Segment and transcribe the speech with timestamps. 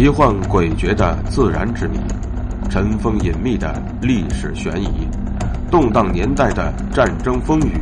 [0.00, 1.98] 奇幻诡谲的自然之谜，
[2.70, 5.06] 尘封隐秘的历史悬疑，
[5.70, 7.74] 动荡年代的战争风雨，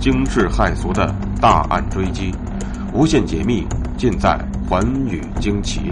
[0.00, 2.34] 惊世骇俗的大案追击，
[2.94, 3.66] 无限解密
[3.98, 4.30] 尽在
[4.66, 5.90] 《寰宇惊奇》。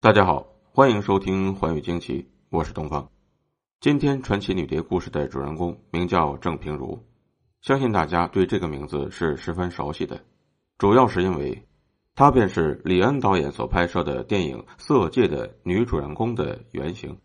[0.00, 3.06] 大家好，欢迎收听《寰宇惊奇》，我是东方。
[3.82, 6.98] 今天传奇女蝶故事的主人公名叫郑平如。
[7.60, 10.18] 相信大家对这个名字是十分熟悉的，
[10.78, 11.66] 主要是因为，
[12.14, 17.18] 她便是李安导演所拍摄的电影《色戒》的女主人公的原型。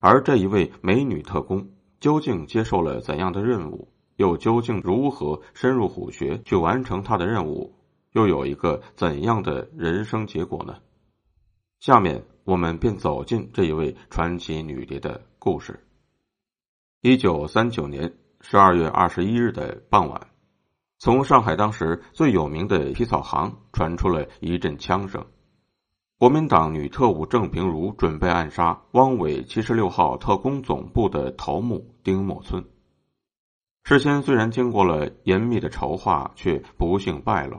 [0.00, 7.74] 而这一位美女特工究竟接受了怎样的任务，又究竟如何深入虎穴去完成她的任务，
[8.12, 10.78] 又有一个怎样的人生结果呢？
[11.80, 15.78] 下面我们便走进这一位传奇女谍的故事。
[17.02, 18.14] 一九三九年。
[18.46, 20.28] 十二月二十一日的傍晚，
[21.04, 25.26] 从上海当时最有名的皮草行传出了一阵枪声。
[26.18, 32.64] 国民党女特务郑平如准备暗杀汪伪七十六号特工总部的头目丁默村。
[33.82, 37.58] 事先虽然经过了严密的筹划，却不幸败露。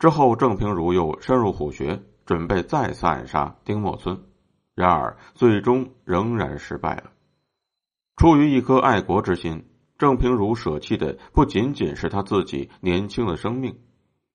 [0.00, 4.20] 之后，郑平如又深入虎穴，准备再次暗杀丁默村，
[4.74, 7.12] 然而最终仍然失败了。
[8.16, 9.64] 出于一颗爱国之心。
[9.98, 13.76] 郑平如舍弃的不仅仅是他自己年轻的生命，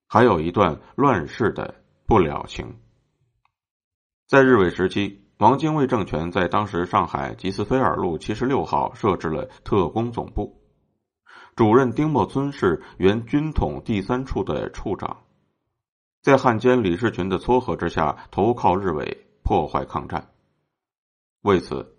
[0.10, 2.76] 还有一段乱世的不了情。
[4.28, 10.62] 在日伪时期，王精卫政权在当时上海吉斯菲尔路七十六号设置了特工总部，
[11.56, 15.24] 主任丁默村是原军统第三处的处长，
[16.22, 20.30] 在汉奸李士群的撮合之下，投靠日伪，破坏抗战。
[21.42, 21.96] 为此。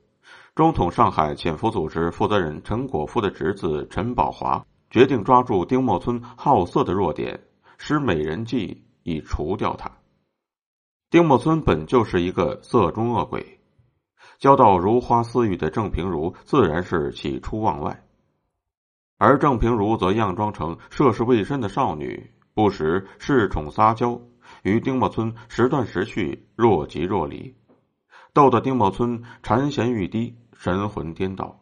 [0.55, 7.41] 中统上海潜伏组织负责人陈果夫的侄子陈宝华决定抓住丁默村好色的弱点，
[7.77, 9.91] 施美人计以除掉他。
[11.11, 13.59] 丁默村本就是一个色中恶鬼，
[14.39, 18.05] 交到如花似玉的郑平如自然是喜出望外，
[19.19, 24.21] 而郑平如则佯装成涉世未深的少女，不时恃宠撒娇，
[24.63, 27.57] 与丁默村时断时续，若即若离，
[28.33, 30.39] 逗得丁默村馋涎欲滴。
[30.57, 31.61] 神魂颠倒。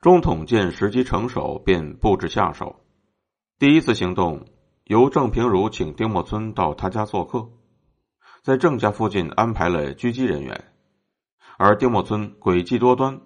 [0.00, 2.76] 中统见时机成熟，便布置下手。
[3.58, 4.46] 第一次行动
[4.84, 7.48] 由郑平如请丁默村到他家做客，
[8.42, 10.72] 在郑家附近安排了狙击人员。
[11.56, 13.20] 而丁默村诡计多端，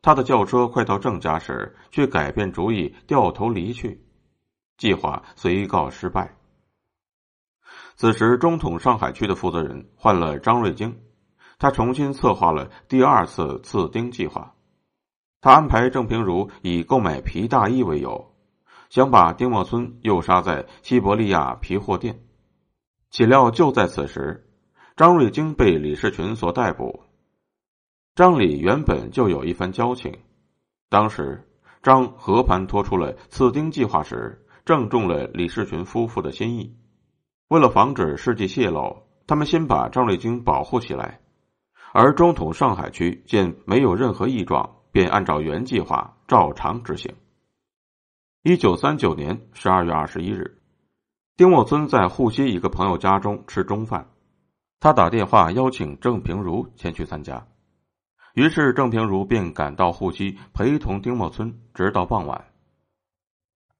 [0.00, 4.02] 他的轿车快到郑家时，却改变主意，掉头离去，
[4.78, 6.34] 计划随告失败。
[7.96, 10.98] 此时，中统上海区的负责人换了张瑞京。
[11.62, 14.56] 他重新策划了第二次刺丁计划，
[15.40, 18.34] 他安排郑平如以购买皮大衣为由，
[18.90, 22.18] 想把丁默村诱杀在西伯利亚皮货店。
[23.10, 24.50] 岂料就在此时，
[24.96, 27.04] 张瑞京被李士群所逮捕。
[28.16, 30.18] 张李原本就有一番交情，
[30.88, 31.48] 当时
[31.80, 36.76] 张和盘托出了刺丁计划时，正中了李士群夫妇的心意。
[37.46, 41.20] 为了防止事迹泄露，他们先把张瑞京保护起来。
[41.92, 47.14] 而中统上海区见没有任何异状，便按照原计划照常执行。
[48.42, 50.58] 一九三九年十二月二十一日，
[51.36, 54.08] 丁默村在沪西一个朋友家中吃中饭，
[54.80, 57.46] 他打电话邀请郑平如前去参加，
[58.32, 62.46] 于是郑平如便赶到沪西陪同丁默村直到傍晚。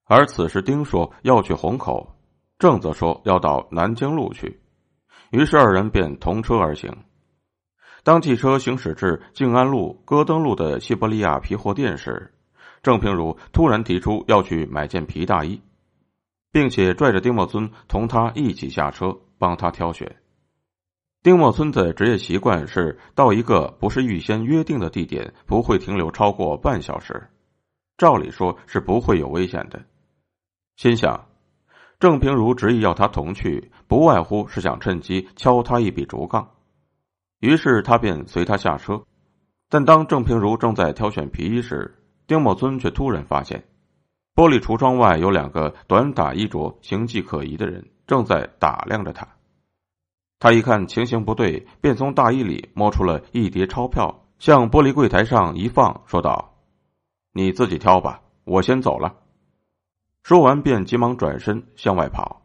[0.04, 2.14] 而此时丁说要去虹口，
[2.58, 4.60] 郑则说要到南京路去，
[5.30, 6.94] 于是二人便同车而行。
[8.04, 12.32] 当汽车行驶至静安路、戈登路的西伯利亚皮货店时，
[12.82, 15.60] 郑平如突然提出要去买件皮大衣，
[16.50, 20.16] 并且拽着丁默村同他一起下车，帮他挑选。
[21.22, 27.28] 丁默村的职业习惯是到一个不是预先约定的地点，不会停留超过半小时。
[27.96, 29.80] 照理说是不会有危险的。
[30.74, 31.28] 心想，
[32.00, 36.50] 郑平如执意要他同去，不外乎是想趁机敲他一笔竹杠。
[37.42, 39.02] 于是他便随他下车，
[39.68, 41.98] 但当郑平如正在挑选皮衣时，
[42.28, 43.64] 丁默村却突然发现，
[44.32, 49.26] 玻璃橱窗外有两个短打衣着、形迹可疑的人正在打量着他。
[50.38, 56.54] 他一看情形不对，便从大衣里摸出了一叠钞票，向玻璃柜台上一放，说道
[57.34, 59.16] ：“你自己挑吧，我先走了。”
[60.22, 62.42] 说完便急忙转身向外跑。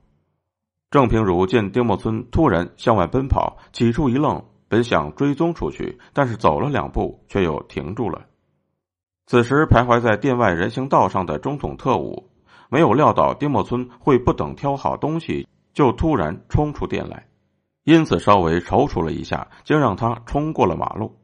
[0.89, 4.43] 郑平如见丁默村突然向外奔跑，起初一愣。
[4.69, 8.25] 本想追踪出去，但是走了两步却又停住了。
[9.25, 12.29] 此时，徘徊在店外人行道上的中统特务
[12.69, 17.27] 没有料到丁默村会不等挑好东西就突然冲出店来，
[17.83, 21.17] 因此稍微踌躇了一下，竟让他冲过了马路。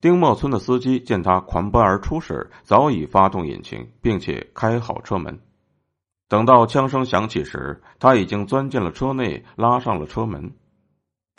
[0.00, 5.40] 丁默村的司机见他狂奔而出时，早已发动引擎，并且开好车门。
[6.26, 10.52] 等到枪声响起时，他已经钻进了车内，拉上了车门。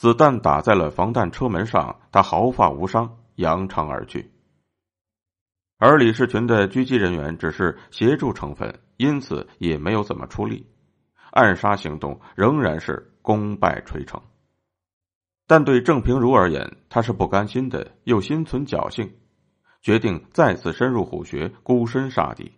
[0.02, 4.32] 子弹打在了防弹车门上，他毫发无伤，扬长而去。
[5.78, 10.66] 而李世群的狙击人员只是协助成分，因此也没有怎么出力，
[11.30, 14.20] 暗杀行动仍然是功败垂成。
[15.46, 19.14] 但对郑平如而言，他是不甘心的，又心存侥幸，
[19.84, 22.52] 决定再次深入虎穴，孤身杀敌。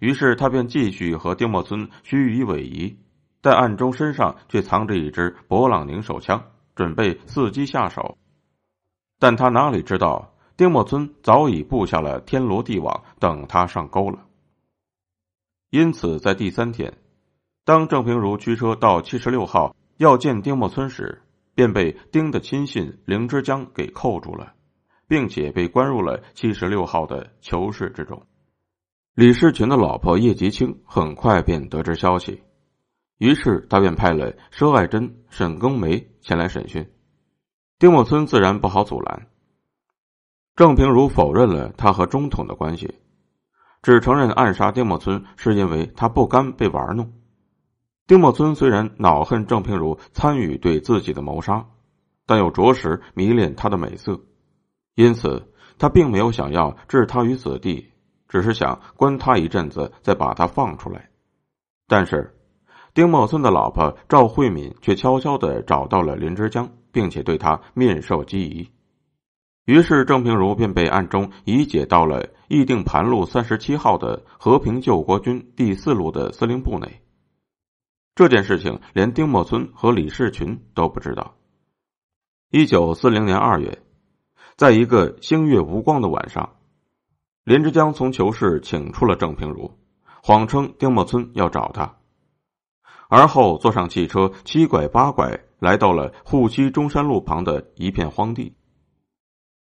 [0.00, 2.96] 于是他便继续和丁默村虚与委蛇，
[3.44, 6.44] 但暗中身上却藏着一支勃朗宁手枪，
[6.74, 8.16] 准备伺机下手。
[9.18, 14.20] 但他哪里知道，丁默村早已布下了天罗地网，等他上钩了。
[15.68, 16.94] 因此，在第三天，
[17.66, 21.20] 当郑平如驱车到七十六号要见丁默村时，
[21.54, 24.54] 便被丁的亲信凌之江给扣住了，
[25.06, 28.22] 并且被关入了七十六号的囚室之中。
[29.14, 32.40] 李世群的老婆叶吉清很快便得知消息，
[33.24, 36.86] 于是他便派了佘爱珍、沈庚梅前来审讯。
[37.78, 39.28] 丁默村自然不好阻拦。
[40.54, 42.96] 郑平如否认了他和中统的关系，
[43.80, 47.14] 只承认暗杀丁默村是因为他不甘被玩弄。
[48.06, 51.64] 丁默村虽然恼恨郑平如参与对自己的谋杀，
[52.26, 54.20] 但又着实迷恋她的美色，
[54.96, 57.90] 因此他并没有想要置他于死地，
[58.28, 61.08] 只是想关他一阵子，再把他放出来。
[61.88, 62.38] 但是，
[62.94, 68.70] 丁默村的老婆赵慧敏却悄悄的找到了林之江，并且对他面授机宜。
[69.64, 77.00] 于是，郑平如便被暗中移解到了议定盘路三十七号的和平救国军第四路的司令部内。
[78.14, 81.34] 这件事情连丁默村和李世群都不知道。
[82.50, 83.82] 一九四零年二月，
[84.54, 86.56] 在一个星月无光的晚上，
[87.42, 89.72] 林之江从囚室请出了郑平如，
[90.22, 91.96] 谎称丁默村要找他，
[93.14, 98.52] 而后坐上汽车七拐八拐来到了沪西中山路旁的一片荒地。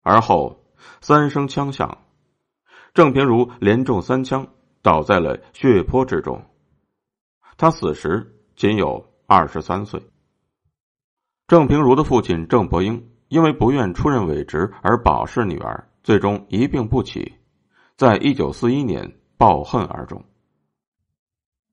[0.03, 0.65] 而后
[1.01, 1.99] 三声枪响，
[2.95, 4.47] 郑平如连中三枪，
[4.83, 6.43] 倒在了血泊之中。
[7.57, 8.37] 他死时。
[8.57, 10.03] 仅有二十三岁。
[11.49, 17.33] 郑平如的父亲郑伯英因为不愿出任伪职而保释女儿，最终一病不起，
[17.97, 20.23] 在一九四一年抱恨而终。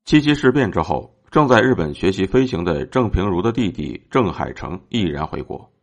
[0.05, 5.73] 七七事变之后，正在日本学习飞行的郑平如的弟弟郑海成毅然回国，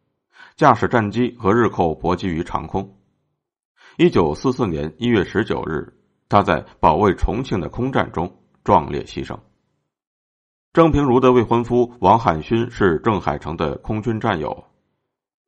[0.57, 2.97] 驾驶战机和日寇搏击于长空。
[3.99, 5.93] 一九四四年一月十九日，
[6.31, 9.39] 他在保卫重庆的空战中壮烈牺牲。
[10.73, 14.65] 郑平如的未婚夫王汉勋是郑海成的空军战友。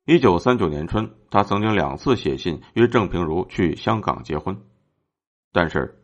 [0.05, 4.61] 一九三九年春，他曾经两次写信约郑平如去香港结婚，
[5.51, 5.99] 但是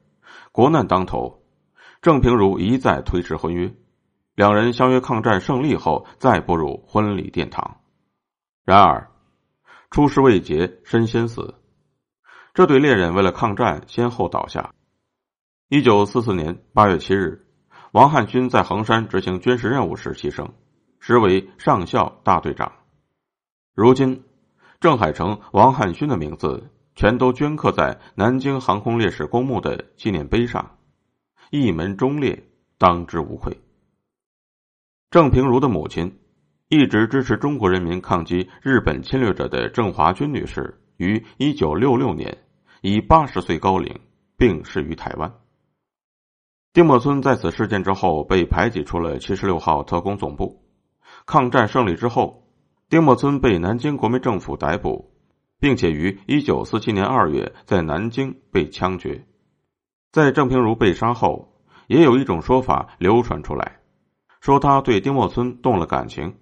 [0.52, 1.44] 国难当头，
[2.02, 3.72] 郑平如一再推迟婚约。
[4.36, 7.82] 两人相约抗战胜利后再步入婚礼殿堂。
[8.66, 9.12] 然而，
[9.92, 11.56] 出师未捷身先死，
[12.54, 14.74] 这对恋人为了抗战先后倒下。
[15.70, 17.48] 一九四四年八月七日。
[17.92, 20.50] 王汉勋在衡山执行军事任务时牺牲，
[21.00, 22.72] 实为上校大队长。
[23.76, 24.24] 如今，
[24.80, 30.76] 郑海成、王汉勋的名字全都镌刻在南京航空烈士公墓的纪念碑上，
[31.52, 32.44] 一门忠烈，
[32.80, 33.56] 当之无愧。
[35.14, 36.18] 郑平如的母亲，
[36.70, 42.40] 一直支持中国人民抗击日本侵略者的郑华军女士，于一九六六年
[42.82, 44.00] 以八十岁高龄
[44.38, 45.32] 病逝于台湾。
[46.74, 50.64] 丁默村在此事件之后被排挤出了七十六号特工总部。
[51.28, 52.48] 抗战胜利之后，
[52.90, 55.12] 丁默村被南京国民政府逮捕，
[55.60, 59.28] 并且于一九四七年二月在南京被枪决。
[60.12, 61.54] 在郑平如被杀后，
[61.86, 63.78] 也有一种说法流传出来，
[64.44, 66.36] 说他对丁默村动了感情，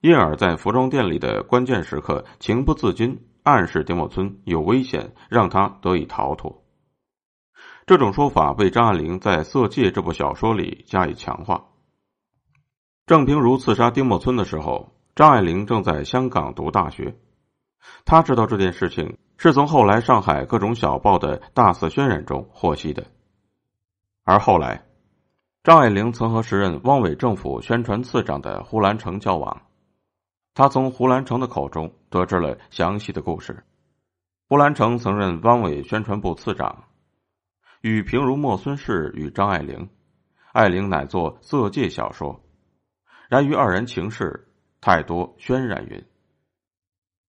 [0.00, 6.64] 因而，在服装店里的关键时刻情不自禁暗示丁默村有危险，让他得以逃脱。
[7.84, 11.66] 这种说法被张爱玲在《色戒》这部小说里加以强化。
[13.04, 17.14] 郑平如刺杀丁默村的时候，张爱玲正在香港读大学，
[18.06, 23.06] 她知道这件事情是从后来上海各种小报的大肆渲染中获悉的。
[24.24, 24.86] 而后来，
[25.68, 29.66] 张爱玲曾和时任汪伪政府宣传次长的胡兰成交往，
[30.54, 33.62] 她从胡兰成的口中得知了详细的故事。
[34.48, 36.84] 胡兰成曾任汪伪宣传部次长。
[37.82, 39.90] 与平如莫孙氏与张爱玲，
[40.54, 42.42] 爱玲乃作色戒小说，
[43.28, 44.48] 然于二人情事
[44.80, 46.02] 太多渲染云。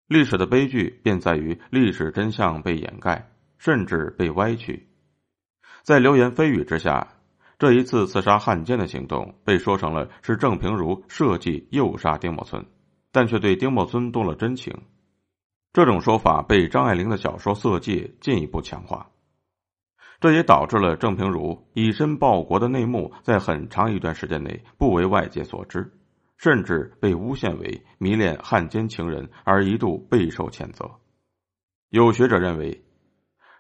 [0.08, 4.88] 历史的悲剧便在于历史真相被掩盖，甚至被歪曲。
[5.84, 7.06] 在流言蜚语之下，
[7.60, 12.66] 这一次刺杀汉奸的行动被说成了是郑平如设计诱杀丁默村，
[13.12, 14.74] 但却对丁默村动了真情。
[15.74, 19.10] 这种说法被张爱玲的小说《色戒》进一步强化，
[20.22, 25.94] 这也导致了郑平如以身报国的内幕在很长一段时间内不为外界所知。
[26.38, 30.90] 甚至被诬陷为迷恋汉奸情人，而一度备受谴责。
[31.90, 32.86] 有学者认为，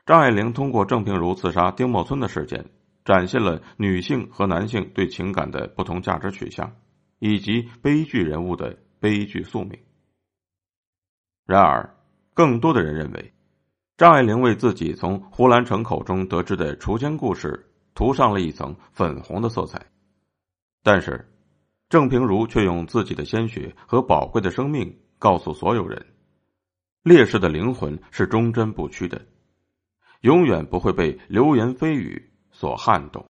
[0.05, 2.69] 张爱玲通过郑平如刺杀丁默村的事件，
[3.05, 6.75] 展现了女性和男性对情感的不同价值取向，
[7.19, 9.79] 以及悲剧人物的悲剧宿命。
[11.45, 11.95] 然而，
[12.33, 13.33] 更多的人认为，
[13.97, 19.85] 张爱玲为自己从胡兰成口中得知的锄奸故事涂上了一层粉红的色彩。
[20.83, 21.25] 但是。
[21.89, 26.05] 郑平如却用自己的鲜血和宝贵的生命告诉所有人：
[27.01, 29.25] 烈士的灵魂是忠贞不屈的，
[30.21, 32.29] 永远不会被流言蜚语
[32.59, 33.25] 所撼动。